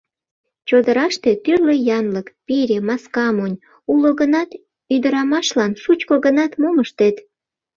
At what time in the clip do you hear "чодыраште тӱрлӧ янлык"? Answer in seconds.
0.67-2.27